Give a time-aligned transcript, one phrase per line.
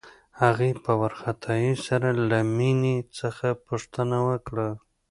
[0.41, 4.69] هغې په وارخطايۍ سره له مينې څخه پوښتنه وکړه.